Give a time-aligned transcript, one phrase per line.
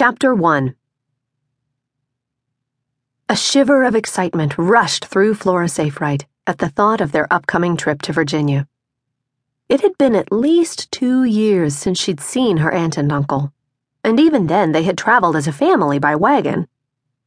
[0.00, 0.76] Chapter 1
[3.28, 8.00] A shiver of excitement rushed through Flora Saferight at the thought of their upcoming trip
[8.02, 8.68] to Virginia.
[9.68, 13.52] It had been at least two years since she'd seen her aunt and uncle,
[14.04, 16.68] and even then they had traveled as a family by wagon.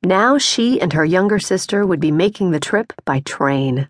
[0.01, 3.89] Now she and her younger sister would be making the trip by train.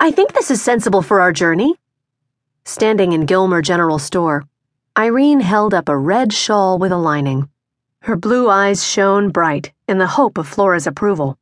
[0.00, 1.74] I think this is sensible for our journey.
[2.64, 4.48] Standing in Gilmer General Store,
[4.98, 7.48] Irene held up a red shawl with a lining.
[8.02, 11.38] Her blue eyes shone bright in the hope of Flora's approval.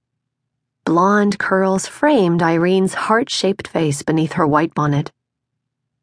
[0.85, 5.13] Blonde curls framed Irene's heart shaped face beneath her white bonnet.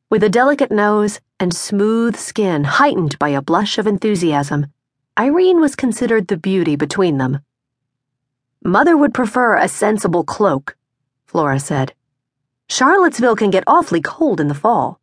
[0.09, 4.68] With a delicate nose and smooth skin heightened by a blush of enthusiasm,
[5.18, 7.40] Irene was considered the beauty between them.
[8.63, 10.76] Mother would prefer a sensible cloak,
[11.26, 11.93] Flora said.
[12.70, 14.99] Charlottesville can get awfully cold in the fall.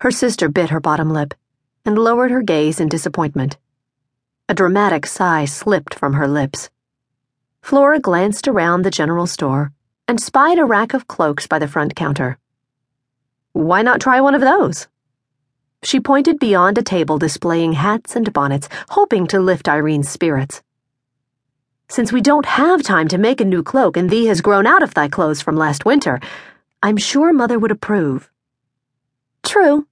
[0.00, 1.34] Her sister bit her bottom lip
[1.84, 3.58] and lowered her gaze in disappointment.
[4.48, 6.70] A dramatic sigh slipped from her lips.
[7.60, 9.72] Flora glanced around the general store
[10.08, 12.38] and spied a rack of cloaks by the front counter.
[13.52, 14.88] Why not try one of those?
[15.82, 20.62] She pointed beyond a table displaying hats and bonnets, hoping to lift Irene's spirits.
[21.88, 24.82] Since we don't have time to make a new cloak and thee has grown out
[24.82, 26.20] of thy clothes from last winter,
[26.82, 28.30] I'm sure Mother would approve.
[29.42, 29.86] True,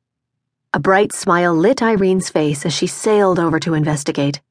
[0.74, 4.42] a bright smile lit Irene's face as she sailed over to investigate.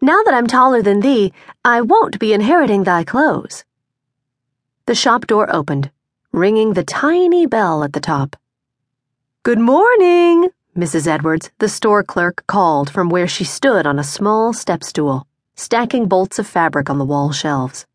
[0.00, 1.32] Now that I'm taller than thee,
[1.64, 3.64] I won't be inheriting thy clothes.
[4.86, 5.90] The shop door opened,
[6.32, 8.36] ringing the tiny bell at the top.
[9.42, 11.06] Good morning, Mrs.
[11.06, 16.08] Edwards, the store clerk, called from where she stood on a small step stool, stacking
[16.08, 17.86] bolts of fabric on the wall shelves.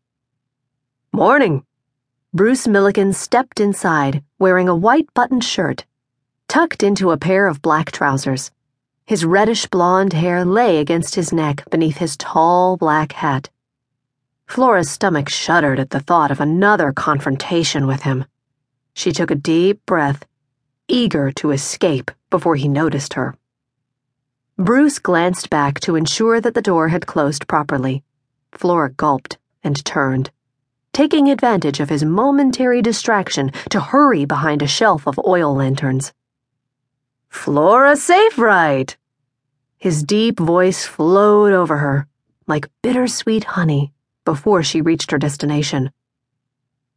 [1.12, 1.64] Morning.
[2.32, 5.84] Bruce Millikan stepped inside, wearing a white buttoned shirt
[6.50, 8.50] tucked into a pair of black trousers.
[9.06, 13.48] His reddish blonde hair lay against his neck beneath his tall black hat.
[14.48, 18.24] Flora's stomach shuddered at the thought of another confrontation with him.
[18.94, 20.26] She took a deep breath,
[20.88, 23.36] eager to escape before he noticed her.
[24.56, 28.02] Bruce glanced back to ensure that the door had closed properly.
[28.50, 30.32] Flora gulped and turned,
[30.92, 36.12] taking advantage of his momentary distraction to hurry behind a shelf of oil lanterns.
[37.30, 38.96] Flora Safe Saferight!
[39.78, 42.06] His deep voice flowed over her
[42.46, 43.92] like bittersweet honey
[44.24, 45.90] before she reached her destination.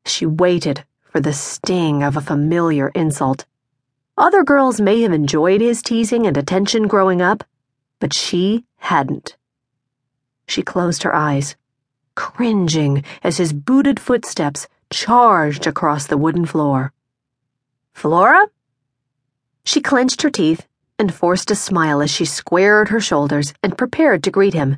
[0.05, 3.45] She waited for the sting of a familiar insult.
[4.17, 7.43] Other girls may have enjoyed his teasing and attention growing up,
[7.99, 9.37] but she hadn't.
[10.47, 11.55] She closed her eyes,
[12.15, 16.91] cringing as his booted footsteps charged across the wooden floor.
[17.93, 18.47] Flora?
[19.65, 20.67] She clenched her teeth
[20.99, 24.77] and forced a smile as she squared her shoulders and prepared to greet him.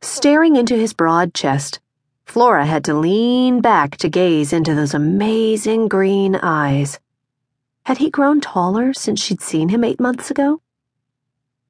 [0.00, 1.80] Staring into his broad chest,
[2.24, 7.00] Flora had to lean back to gaze into those amazing green eyes.
[7.84, 10.60] Had he grown taller since she'd seen him eight months ago?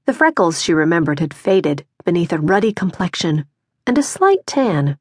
[0.04, 3.46] The freckles she remembered had faded beneath a ruddy complexion
[3.86, 4.98] and a slight tan.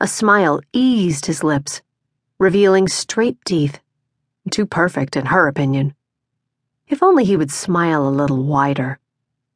[0.00, 1.82] A smile eased his lips,
[2.38, 3.80] revealing straight teeth,
[4.50, 5.94] too perfect in her opinion.
[6.88, 8.98] If only he would smile a little wider.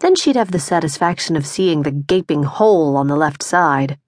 [0.00, 3.98] Then she'd have the satisfaction of seeing the gaping hole on the left side.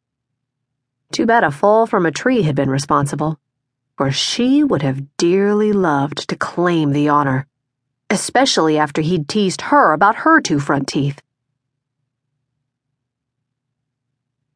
[1.12, 3.38] Too bad a fall from a tree had been responsible,
[3.96, 7.46] for she would have dearly loved to claim the honor,
[8.10, 11.22] especially after he'd teased her about her two front teeth.